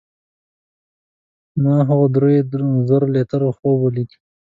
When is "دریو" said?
2.15-2.71